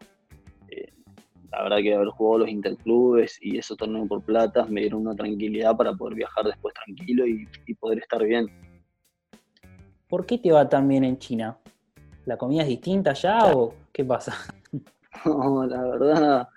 La 1.53 1.63
verdad 1.63 1.79
que 1.79 1.95
haber 1.95 2.09
jugado 2.09 2.39
los 2.39 2.49
interclubes 2.49 3.39
y 3.41 3.59
esos 3.59 3.77
torneos 3.77 4.09
por 4.09 4.23
platas 4.23 4.69
me 4.69 4.81
dieron 4.81 5.03
una 5.03 5.15
tranquilidad 5.15 5.77
para 5.77 5.93
poder 5.95 6.17
viajar 6.17 6.47
después 6.47 6.75
tranquilo 6.75 7.27
y, 7.27 7.47
y 7.67 7.75
poder 7.75 7.99
estar 7.99 8.25
bien. 8.25 8.49
¿Por 10.09 10.27
qué 10.27 10.39
te 10.39 10.51
va 10.51 10.69
tan 10.69 10.89
bien 10.89 11.05
en 11.05 11.19
China? 11.19 11.59
¿La 12.25 12.37
comida 12.37 12.63
es 12.63 12.69
distinta 12.69 13.13
ya 13.13 13.55
o 13.55 13.75
qué 13.93 14.05
pasa? 14.05 14.35
No, 15.25 15.67
la 15.67 15.83
verdad, 15.83 16.49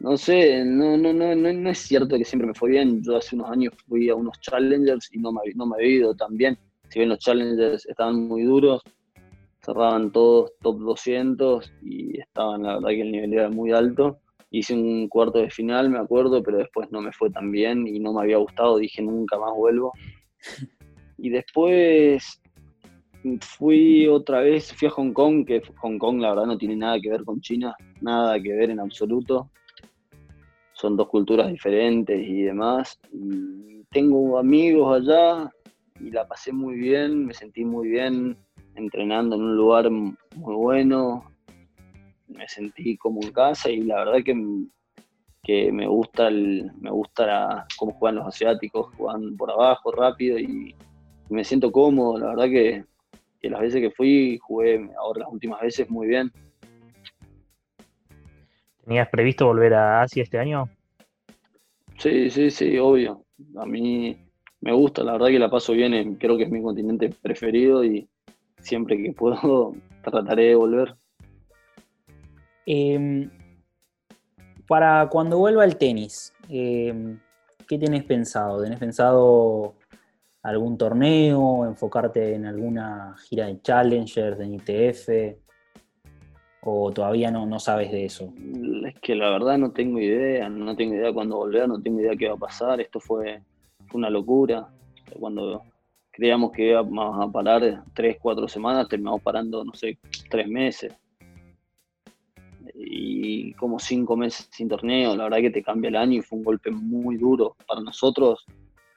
no 0.00 0.16
sé, 0.16 0.64
no, 0.64 0.96
no, 0.96 1.12
no, 1.12 1.34
no, 1.34 1.70
es 1.70 1.78
cierto 1.78 2.18
que 2.18 2.24
siempre 2.24 2.48
me 2.48 2.54
fue 2.54 2.70
bien. 2.70 3.02
Yo 3.02 3.16
hace 3.16 3.34
unos 3.34 3.50
años 3.50 3.74
fui 3.88 4.08
a 4.08 4.14
unos 4.14 4.38
challengers 4.40 5.08
y 5.12 5.18
no 5.18 5.32
me, 5.32 5.40
no 5.54 5.66
me 5.66 5.76
había 5.76 5.96
ido 5.96 6.14
tan 6.14 6.36
bien. 6.36 6.58
Si 6.90 6.98
bien 6.98 7.08
los 7.08 7.18
challengers 7.18 7.86
estaban 7.86 8.28
muy 8.28 8.42
duros, 8.42 8.82
cerraban 9.66 10.12
todos 10.12 10.52
top 10.62 10.78
200 10.78 11.72
y 11.82 12.20
estaban, 12.20 12.62
la 12.62 12.74
verdad 12.74 12.90
que 12.90 13.02
el 13.02 13.12
nivel 13.12 13.34
era 13.34 13.50
muy 13.50 13.72
alto. 13.72 14.18
Hice 14.50 14.74
un 14.74 15.08
cuarto 15.08 15.40
de 15.40 15.50
final, 15.50 15.90
me 15.90 15.98
acuerdo, 15.98 16.40
pero 16.42 16.58
después 16.58 16.90
no 16.92 17.00
me 17.00 17.12
fue 17.12 17.30
tan 17.30 17.50
bien 17.50 17.86
y 17.86 17.98
no 17.98 18.12
me 18.12 18.22
había 18.22 18.36
gustado. 18.36 18.78
Dije, 18.78 19.02
nunca 19.02 19.38
más 19.38 19.52
vuelvo. 19.54 19.92
Y 21.18 21.30
después 21.30 22.42
fui 23.40 24.06
otra 24.06 24.40
vez, 24.40 24.70
fui 24.74 24.86
a 24.86 24.90
Hong 24.90 25.14
Kong, 25.14 25.46
que 25.46 25.62
Hong 25.78 25.96
Kong 25.96 26.20
la 26.20 26.28
verdad 26.28 26.44
no 26.44 26.58
tiene 26.58 26.76
nada 26.76 27.00
que 27.00 27.08
ver 27.08 27.24
con 27.24 27.40
China, 27.40 27.74
nada 28.02 28.38
que 28.38 28.52
ver 28.52 28.68
en 28.68 28.80
absoluto. 28.80 29.50
Son 30.74 30.94
dos 30.94 31.08
culturas 31.08 31.48
diferentes 31.50 32.20
y 32.20 32.42
demás. 32.42 33.00
tengo 33.90 34.38
amigos 34.38 35.00
allá 35.00 35.50
y 36.00 36.10
la 36.10 36.28
pasé 36.28 36.52
muy 36.52 36.76
bien, 36.76 37.24
me 37.24 37.32
sentí 37.32 37.64
muy 37.64 37.88
bien 37.88 38.36
entrenando 38.76 39.36
en 39.36 39.42
un 39.42 39.56
lugar 39.56 39.90
muy 39.90 40.16
bueno. 40.36 41.24
Me 42.28 42.48
sentí 42.48 42.96
como 42.96 43.22
en 43.22 43.32
casa 43.32 43.70
y 43.70 43.82
la 43.82 44.04
verdad 44.04 44.24
que, 44.24 44.34
que 45.42 45.72
me 45.72 45.86
gusta 45.86 46.28
el, 46.28 46.70
me 46.80 46.90
gusta 46.90 47.66
cómo 47.78 47.92
juegan 47.92 48.16
los 48.16 48.26
asiáticos, 48.26 48.94
juegan 48.96 49.36
por 49.36 49.50
abajo 49.50 49.92
rápido 49.92 50.38
y 50.38 50.74
me 51.28 51.44
siento 51.44 51.72
cómodo, 51.72 52.18
la 52.18 52.28
verdad 52.28 52.44
que 52.46 52.84
que 53.40 53.50
las 53.50 53.60
veces 53.60 53.80
que 53.80 53.90
fui 53.90 54.38
jugué 54.38 54.88
ahora 54.98 55.20
las 55.20 55.32
últimas 55.32 55.60
veces 55.60 55.88
muy 55.90 56.06
bien. 56.06 56.30
¿Tenías 58.84 59.08
previsto 59.08 59.46
volver 59.46 59.74
a 59.74 60.02
Asia 60.02 60.22
este 60.22 60.38
año? 60.38 60.68
Sí, 61.98 62.30
sí, 62.30 62.50
sí, 62.50 62.78
obvio. 62.78 63.24
A 63.56 63.66
mí 63.66 64.16
me 64.60 64.72
gusta, 64.72 65.02
la 65.02 65.12
verdad 65.12 65.28
que 65.28 65.38
la 65.38 65.50
paso 65.50 65.72
bien, 65.72 66.14
creo 66.16 66.36
que 66.36 66.44
es 66.44 66.50
mi 66.50 66.62
continente 66.62 67.10
preferido 67.20 67.84
y 67.84 68.08
siempre 68.60 69.02
que 69.02 69.12
puedo 69.12 69.74
trataré 70.02 70.44
de 70.44 70.54
volver. 70.54 70.96
Em, 72.66 73.30
para 74.66 75.08
cuando 75.08 75.38
vuelva 75.38 75.64
el 75.64 75.76
tenis, 75.76 76.32
em, 76.48 77.18
¿qué 77.68 77.78
tienes 77.78 78.04
pensado? 78.04 78.62
¿Tenés 78.62 78.78
pensado 78.78 79.74
algún 80.42 80.76
torneo, 80.76 81.64
enfocarte 81.64 82.34
en 82.34 82.46
alguna 82.46 83.14
gira 83.28 83.46
de 83.46 83.60
Challenger, 83.60 84.36
de 84.36 84.46
ITF, 84.46 85.38
o 86.62 86.90
todavía 86.92 87.30
no, 87.30 87.46
no 87.46 87.60
sabes 87.60 87.92
de 87.92 88.04
eso? 88.04 88.32
Es 88.86 88.98
que 89.00 89.14
la 89.14 89.30
verdad 89.30 89.58
no 89.58 89.70
tengo 89.70 90.00
idea, 90.00 90.48
no 90.48 90.74
tengo 90.74 90.94
idea 90.94 91.12
cuándo 91.12 91.36
volver, 91.36 91.68
no 91.68 91.80
tengo 91.80 92.00
idea 92.00 92.16
qué 92.16 92.28
va 92.28 92.34
a 92.34 92.38
pasar, 92.38 92.80
esto 92.80 92.98
fue, 92.98 93.40
una 93.92 94.10
locura. 94.10 94.68
Cuando 95.18 95.62
creíamos 96.16 96.50
que 96.50 96.70
íbamos 96.70 97.22
a 97.22 97.30
parar 97.30 97.84
tres, 97.92 98.16
cuatro 98.18 98.48
semanas, 98.48 98.88
terminamos 98.88 99.20
parando, 99.20 99.62
no 99.62 99.74
sé, 99.74 99.98
tres 100.30 100.48
meses. 100.48 100.94
Y 102.74 103.52
como 103.52 103.78
cinco 103.78 104.16
meses 104.16 104.48
sin 104.50 104.66
torneo, 104.66 105.14
la 105.14 105.24
verdad 105.24 105.38
que 105.38 105.50
te 105.50 105.62
cambia 105.62 105.88
el 105.88 105.96
año 105.96 106.18
y 106.18 106.22
fue 106.22 106.38
un 106.38 106.44
golpe 106.44 106.70
muy 106.70 107.18
duro 107.18 107.54
para 107.66 107.82
nosotros 107.82 108.46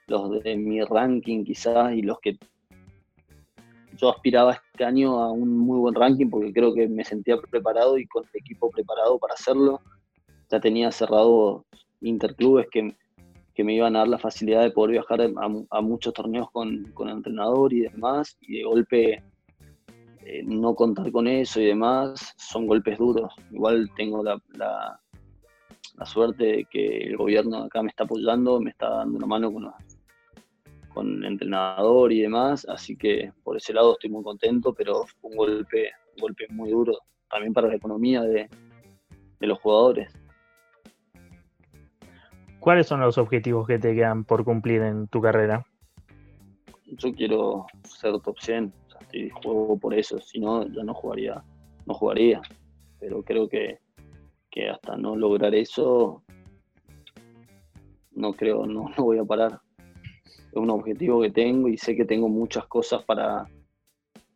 los 0.07 0.43
de 0.43 0.55
mi 0.55 0.81
ranking 0.81 1.43
quizás 1.43 1.93
y 1.93 2.01
los 2.01 2.19
que 2.19 2.37
yo 3.97 4.09
aspiraba 4.09 4.53
este 4.53 4.85
año 4.85 5.19
a 5.19 5.31
un 5.31 5.57
muy 5.57 5.77
buen 5.77 5.95
ranking 5.95 6.29
porque 6.29 6.53
creo 6.53 6.73
que 6.73 6.87
me 6.87 7.03
sentía 7.03 7.37
preparado 7.37 7.97
y 7.97 8.07
con 8.07 8.23
el 8.23 8.39
equipo 8.39 8.71
preparado 8.71 9.19
para 9.19 9.33
hacerlo. 9.33 9.81
Ya 10.49 10.59
tenía 10.61 10.89
cerrado 10.91 11.65
interclubes 11.99 12.67
que, 12.71 12.95
que 13.59 13.63
me 13.65 13.73
iban 13.73 13.93
a 13.97 13.99
dar 13.99 14.07
la 14.07 14.17
facilidad 14.17 14.61
de 14.61 14.71
poder 14.71 14.91
viajar 14.91 15.19
a, 15.21 15.81
muchos 15.81 16.13
torneos 16.13 16.49
con, 16.51 16.85
con, 16.93 17.09
entrenador 17.09 17.73
y 17.73 17.81
demás, 17.81 18.37
y 18.39 18.59
de 18.59 18.63
golpe 18.63 19.23
eh, 20.25 20.43
no 20.45 20.73
contar 20.75 21.11
con 21.11 21.27
eso 21.27 21.59
y 21.59 21.65
demás 21.65 22.33
son 22.37 22.67
golpes 22.67 22.97
duros. 22.97 23.33
Igual 23.51 23.91
tengo 23.97 24.23
la, 24.23 24.41
la, 24.53 24.97
suerte 26.05 26.45
de 26.45 26.65
que 26.71 26.99
el 26.99 27.17
gobierno 27.17 27.63
acá 27.63 27.83
me 27.83 27.89
está 27.89 28.05
apoyando, 28.05 28.61
me 28.61 28.69
está 28.69 28.87
dando 28.87 29.17
una 29.17 29.27
mano 29.27 29.51
con 29.51 29.69
con 30.93 31.25
entrenador 31.25 32.13
y 32.13 32.21
demás, 32.21 32.65
así 32.69 32.95
que 32.95 33.33
por 33.43 33.57
ese 33.57 33.73
lado 33.73 33.91
estoy 33.91 34.09
muy 34.09 34.23
contento, 34.23 34.73
pero 34.73 35.03
fue 35.19 35.31
un 35.31 35.35
golpe, 35.35 35.91
un 36.15 36.21
golpe 36.21 36.47
muy 36.49 36.69
duro 36.69 36.93
también 37.29 37.53
para 37.53 37.67
la 37.67 37.75
economía 37.75 38.21
de, 38.21 38.49
los 39.41 39.59
jugadores. 39.59 40.13
¿Cuáles 42.59 42.87
son 42.87 42.99
los 42.99 43.17
objetivos 43.17 43.65
que 43.65 43.79
te 43.79 43.95
quedan 43.95 44.25
por 44.25 44.43
cumplir 44.43 44.81
en 44.81 45.07
tu 45.07 45.21
carrera? 45.21 45.65
Yo 46.85 47.13
quiero 47.13 47.67
ser 47.83 48.19
top 48.19 48.37
100, 48.39 48.73
y 49.13 49.29
juego 49.29 49.77
por 49.77 49.93
eso, 49.93 50.19
si 50.19 50.39
no, 50.39 50.67
ya 50.67 50.83
no 50.83 50.93
jugaría, 50.93 51.43
no 51.85 51.93
jugaría. 51.93 52.41
Pero 52.99 53.23
creo 53.23 53.47
que, 53.47 53.79
que 54.51 54.69
hasta 54.69 54.97
no 54.97 55.15
lograr 55.15 55.55
eso, 55.55 56.23
no 58.11 58.33
creo, 58.33 58.65
no, 58.65 58.91
voy 58.97 59.19
a 59.19 59.25
parar. 59.25 59.61
Es 60.25 60.55
un 60.55 60.69
objetivo 60.69 61.21
que 61.21 61.31
tengo 61.31 61.67
y 61.67 61.77
sé 61.77 61.95
que 61.95 62.05
tengo 62.05 62.27
muchas 62.27 62.65
cosas 62.65 63.03
para, 63.03 63.47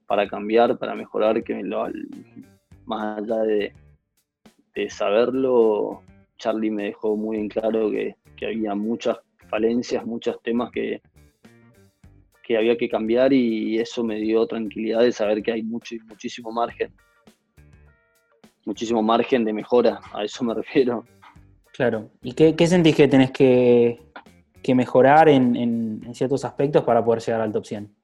para 0.08 0.27
cambiar, 0.27 0.77
para 0.77 0.96
mejorar, 0.96 1.44
que 1.44 1.62
más 2.86 3.18
allá 3.18 3.38
de, 3.44 3.74
de 4.75 4.89
saberlo, 4.89 6.01
Charlie 6.44 6.72
me 6.72 6.84
dejó 6.88 7.16
muy 7.16 7.38
en 7.38 7.48
claro 7.48 7.90
que, 7.90 8.18
que 8.36 8.48
había 8.48 8.76
muchas 8.76 9.18
falencias, 9.50 10.06
muchos 10.06 10.42
temas 10.44 10.72
que, 10.72 11.02
que 12.46 12.58
había 12.58 12.76
que 12.76 12.90
cambiar 12.90 13.32
y 13.32 13.80
eso 13.80 14.04
me 14.04 14.18
dio 14.18 14.46
tranquilidad 14.46 15.00
de 15.00 15.14
saber 15.14 15.42
que 15.42 15.54
hay 15.54 15.64
mucho, 15.64 15.96
muchísimo 16.06 16.52
margen. 16.52 16.92
Muchísimo 18.66 19.02
margen 19.02 19.46
de 19.46 19.54
mejora, 19.54 20.02
a 20.14 20.26
eso 20.26 20.44
me 20.44 20.54
refiero. 20.62 21.06
Claro. 21.72 22.10
¿Y 22.22 22.34
qué, 22.34 22.68
sentís 22.68 22.94
que 22.94 23.08
tenés 23.08 23.32
que, 23.32 24.00
mejorar 24.76 25.30
en, 25.30 26.02
ciertos 26.14 26.44
aspectos 26.44 26.84
para 26.84 27.04
poder 27.04 27.22
llegar 27.22 27.40
al 27.40 27.54
top 27.54 27.66
100? 27.66 27.96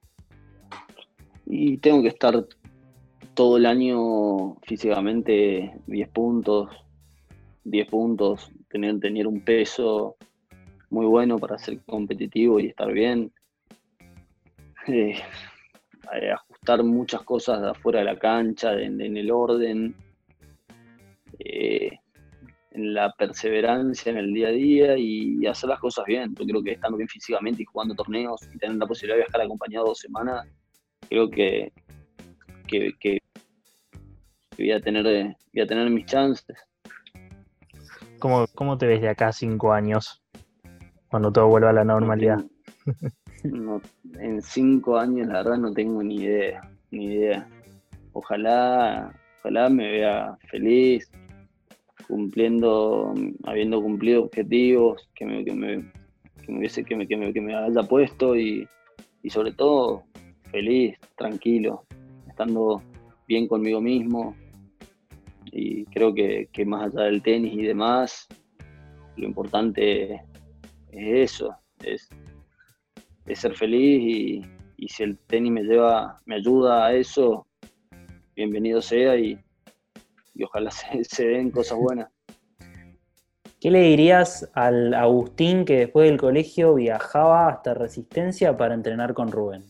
Y 1.44 1.76
tengo 1.76 2.00
que 2.00 2.08
estar 2.08 2.46
todo 3.34 3.58
el 3.58 3.66
año 3.66 4.54
físicamente 4.62 5.74
10 5.86 6.08
puntos, 6.08 6.70
10 7.64 7.88
puntos, 7.88 8.50
tener, 8.68 8.98
tener 9.00 9.26
un 9.26 9.40
peso 9.40 10.16
muy 10.90 11.06
bueno 11.06 11.38
para 11.38 11.58
ser 11.58 11.80
competitivo 11.84 12.60
y 12.60 12.66
estar 12.66 12.92
bien. 12.92 13.32
Eh, 14.86 15.14
ajustar 16.32 16.82
muchas 16.82 17.22
cosas 17.22 17.60
de 17.60 17.70
afuera 17.70 18.00
de 18.00 18.06
la 18.06 18.18
cancha, 18.18 18.72
en, 18.80 19.00
el 19.00 19.30
orden, 19.30 19.94
eh, 21.38 21.90
en 22.72 22.94
la 22.94 23.12
perseverancia 23.12 24.10
en 24.10 24.18
el 24.18 24.32
día 24.32 24.48
a 24.48 24.52
día 24.52 24.98
y, 24.98 25.46
hacer 25.46 25.68
las 25.68 25.78
cosas 25.78 26.04
bien. 26.06 26.34
Yo 26.34 26.44
creo 26.44 26.62
que 26.62 26.72
estando 26.72 26.96
bien 26.96 27.08
físicamente 27.08 27.62
y 27.62 27.66
jugando 27.66 27.94
torneos 27.94 28.40
y 28.52 28.58
tener 28.58 28.76
la 28.76 28.86
posibilidad 28.86 29.16
de 29.16 29.24
viajar 29.24 29.42
acompañado 29.42 29.86
dos 29.86 29.98
semanas, 29.98 30.46
creo 31.08 31.30
que, 31.30 31.72
que, 32.66 33.20
voy, 34.56 34.72
a 34.72 34.80
tener, 34.80 35.04
voy 35.52 35.62
a 35.62 35.66
tener 35.66 35.90
mis 35.90 36.06
chances. 36.06 36.69
¿Cómo, 38.20 38.46
¿Cómo 38.54 38.76
te 38.76 38.86
ves 38.86 39.00
de 39.00 39.08
acá 39.08 39.32
cinco 39.32 39.72
años? 39.72 40.22
Cuando 41.08 41.32
todo 41.32 41.48
vuelva 41.48 41.70
a 41.70 41.72
la 41.72 41.84
normalidad. 41.84 42.44
en 43.42 44.42
cinco 44.42 44.98
años, 44.98 45.26
la 45.26 45.42
verdad, 45.42 45.56
no 45.56 45.72
tengo 45.72 46.02
ni 46.02 46.16
idea. 46.16 46.60
Ni 46.90 47.06
idea. 47.06 47.48
Ojalá, 48.12 49.10
ojalá 49.38 49.70
me 49.70 49.90
vea 49.90 50.36
feliz, 50.50 51.10
cumpliendo, 52.06 53.14
habiendo 53.44 53.80
cumplido 53.80 54.24
objetivos 54.24 55.08
que 55.14 55.24
me, 55.24 55.42
que 55.42 55.52
me, 55.52 55.90
que 56.44 56.52
me, 56.52 56.58
hubiese, 56.58 56.84
que 56.84 56.96
me, 56.96 57.54
haya 57.54 57.82
puesto 57.84 58.36
y, 58.36 58.68
y 59.22 59.30
sobre 59.30 59.52
todo 59.52 60.02
feliz, 60.50 60.98
tranquilo, 61.16 61.84
estando 62.28 62.82
bien 63.26 63.48
conmigo 63.48 63.80
mismo. 63.80 64.36
Y 65.52 65.84
creo 65.86 66.14
que, 66.14 66.48
más 66.66 66.94
allá 66.94 67.04
del 67.04 67.22
tenis 67.22 67.54
y 67.54 67.62
demás, 67.62 68.28
lo 69.16 69.26
importante 69.26 70.14
es 70.92 71.32
eso, 71.32 71.54
es 71.82 72.08
es 73.30 73.38
ser 73.38 73.54
feliz 73.54 74.44
y, 74.76 74.88
si 74.88 75.02
el 75.02 75.18
tenis 75.18 75.52
me 75.52 75.62
lleva, 75.62 76.18
me 76.24 76.36
ayuda 76.36 76.86
a 76.86 76.94
eso, 76.94 77.46
bienvenido 78.34 78.80
sea 78.80 79.16
y, 79.16 79.38
ojalá 80.42 80.70
se, 81.02 81.26
den 81.26 81.50
cosas 81.50 81.78
buenas. 81.78 82.08
¿Qué 83.60 83.70
le 83.70 83.82
dirías 83.82 84.50
al 84.54 84.94
Agustín 84.94 85.66
que 85.66 85.80
después 85.80 86.08
del 86.08 86.18
colegio 86.18 86.74
viajaba 86.74 87.48
hasta 87.48 87.74
Resistencia 87.74 88.56
para 88.56 88.74
entrenar 88.74 89.12
con 89.12 89.30
Rubén? 89.30 89.64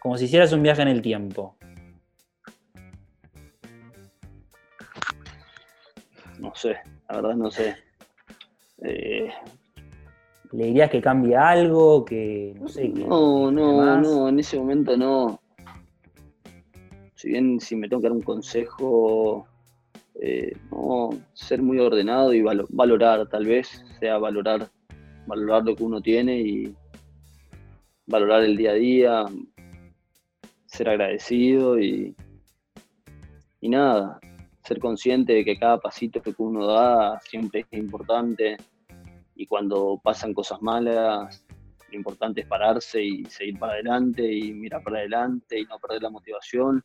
Como 0.00 0.18
si 0.18 0.24
hicieras 0.24 0.52
un 0.52 0.64
viaje 0.64 0.82
en 0.82 0.88
el 0.88 1.00
tiempo. 1.00 1.56
Sé, 6.60 6.76
la 7.08 7.16
verdad 7.16 7.34
no 7.34 7.50
sé. 7.50 7.76
Eh, 8.82 9.30
¿Le 10.52 10.64
dirías 10.66 10.90
que 10.90 11.00
cambie 11.00 11.36
algo? 11.36 12.04
Que 12.04 12.54
no 12.60 12.68
sé. 12.68 12.88
no, 12.88 13.50
no, 13.50 14.00
no, 14.00 14.28
en 14.28 14.38
ese 14.38 14.58
momento 14.58 14.96
no. 14.96 15.40
Si 17.14 17.28
bien 17.28 17.60
si 17.60 17.76
me 17.76 17.88
tengo 17.88 18.00
que 18.00 18.08
dar 18.08 18.16
un 18.16 18.22
consejo, 18.22 19.46
eh, 20.20 20.52
no, 20.70 21.10
ser 21.34 21.62
muy 21.62 21.78
ordenado 21.78 22.32
y 22.34 22.42
valorar, 22.42 23.28
tal 23.28 23.46
vez 23.46 23.84
sea 23.98 24.18
valorar, 24.18 24.68
valorar 25.26 25.64
lo 25.64 25.76
que 25.76 25.84
uno 25.84 26.00
tiene 26.00 26.40
y 26.40 26.74
valorar 28.06 28.42
el 28.42 28.56
día 28.56 28.72
a 28.72 28.74
día, 28.74 29.24
ser 30.66 30.88
agradecido 30.88 31.78
y, 31.78 32.14
y 33.60 33.68
nada, 33.68 34.18
ser 34.62 34.78
consciente 34.78 35.32
de 35.32 35.44
que 35.44 35.58
cada 35.58 35.78
pasito 35.78 36.20
que 36.22 36.34
uno 36.38 36.66
da 36.66 37.18
siempre 37.20 37.66
es 37.70 37.78
importante 37.78 38.56
y 39.34 39.46
cuando 39.46 40.00
pasan 40.02 40.34
cosas 40.34 40.60
malas, 40.60 41.44
lo 41.90 41.96
importante 41.96 42.42
es 42.42 42.46
pararse 42.46 43.02
y 43.02 43.24
seguir 43.24 43.58
para 43.58 43.72
adelante 43.72 44.22
y 44.22 44.52
mirar 44.52 44.82
para 44.82 44.98
adelante 44.98 45.58
y 45.58 45.64
no 45.64 45.78
perder 45.78 46.02
la 46.02 46.10
motivación 46.10 46.84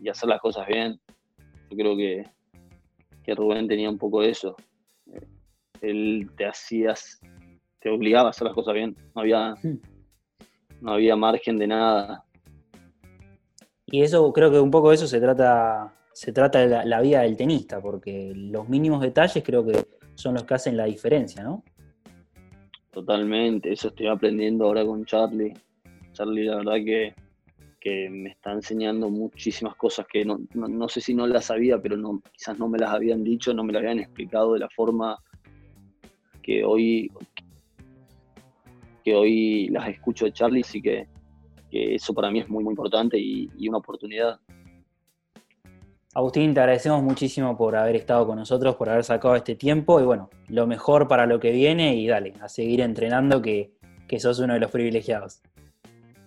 y 0.00 0.08
hacer 0.08 0.28
las 0.28 0.40
cosas 0.40 0.66
bien. 0.66 1.00
Yo 1.70 1.76
creo 1.76 1.96
que, 1.96 2.24
que 3.22 3.34
Rubén 3.34 3.68
tenía 3.68 3.90
un 3.90 3.98
poco 3.98 4.22
de 4.22 4.30
eso. 4.30 4.56
Eh, 5.12 5.26
él 5.80 6.30
te 6.36 6.46
hacías, 6.46 7.20
te 7.80 7.90
obligaba 7.90 8.28
a 8.28 8.30
hacer 8.30 8.46
las 8.46 8.54
cosas 8.54 8.74
bien. 8.74 8.96
No 9.14 9.22
había, 9.22 9.54
no 10.80 10.92
había 10.92 11.16
margen 11.16 11.58
de 11.58 11.66
nada. 11.66 12.24
Y 13.86 14.02
eso, 14.02 14.32
creo 14.32 14.50
que 14.50 14.58
un 14.58 14.70
poco 14.70 14.88
de 14.88 14.94
eso 14.94 15.06
se 15.06 15.20
trata, 15.20 15.94
se 16.12 16.32
trata 16.32 16.60
de 16.60 16.84
la, 16.84 17.00
vida 17.00 17.22
del 17.22 17.36
tenista, 17.36 17.80
porque 17.80 18.32
los 18.34 18.68
mínimos 18.68 19.00
detalles 19.00 19.42
creo 19.44 19.64
que 19.64 19.86
son 20.14 20.34
los 20.34 20.44
que 20.44 20.54
hacen 20.54 20.76
la 20.76 20.84
diferencia, 20.84 21.42
¿no? 21.42 21.64
Totalmente, 22.90 23.72
eso 23.72 23.88
estoy 23.88 24.08
aprendiendo 24.08 24.66
ahora 24.66 24.84
con 24.84 25.04
Charlie. 25.06 25.54
Charlie, 26.12 26.44
la 26.44 26.56
verdad 26.56 26.74
que, 26.74 27.14
me 28.10 28.30
está 28.30 28.52
enseñando 28.52 29.10
muchísimas 29.10 29.74
cosas 29.74 30.06
que 30.06 30.24
no, 30.24 30.38
sé 30.88 31.00
si 31.00 31.14
no 31.14 31.26
las 31.26 31.46
sabía, 31.46 31.80
pero 31.80 31.96
no, 31.96 32.22
quizás 32.32 32.56
no 32.56 32.68
me 32.68 32.78
las 32.78 32.90
habían 32.90 33.24
dicho, 33.24 33.52
no 33.52 33.64
me 33.64 33.72
las 33.72 33.80
habían 33.80 33.98
explicado 33.98 34.52
de 34.52 34.60
la 34.60 34.68
forma 34.68 35.18
que 36.42 36.64
hoy, 36.64 37.10
que 39.02 39.14
hoy 39.14 39.68
las 39.68 39.88
escucho 39.88 40.26
de 40.26 40.32
Charlie, 40.32 40.60
así 40.60 40.80
que, 40.80 41.08
eso 41.72 42.12
para 42.12 42.30
mí 42.30 42.38
es 42.38 42.48
muy, 42.48 42.62
muy 42.62 42.72
importante 42.72 43.18
y 43.18 43.68
una 43.68 43.78
oportunidad. 43.78 44.38
Agustín, 46.14 46.52
te 46.52 46.60
agradecemos 46.60 47.02
muchísimo 47.02 47.56
por 47.56 47.74
haber 47.74 47.96
estado 47.96 48.26
con 48.26 48.36
nosotros, 48.36 48.76
por 48.76 48.90
haber 48.90 49.02
sacado 49.02 49.34
este 49.34 49.54
tiempo 49.54 49.98
y 49.98 50.04
bueno, 50.04 50.28
lo 50.48 50.66
mejor 50.66 51.08
para 51.08 51.24
lo 51.24 51.40
que 51.40 51.52
viene 51.52 51.96
y 51.96 52.06
dale, 52.06 52.34
a 52.42 52.50
seguir 52.50 52.82
entrenando 52.82 53.40
que, 53.40 53.72
sos 54.18 54.38
uno 54.40 54.52
de 54.52 54.60
los 54.60 54.70
privilegiados. 54.70 55.40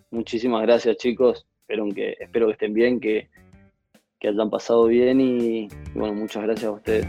Muchísimas 0.09 0.63
gracias 0.63 0.97
chicos, 0.97 1.45
espero 1.61 1.87
que, 1.93 2.15
espero 2.19 2.47
que 2.47 2.53
estén 2.53 2.73
bien, 2.73 2.99
que, 2.99 3.29
que 4.19 4.29
hayan 4.29 4.49
pasado 4.49 4.87
bien 4.87 5.21
y 5.21 5.67
bueno, 5.93 6.15
muchas 6.15 6.41
gracias 6.41 6.65
a 6.65 6.71
ustedes. 6.71 7.05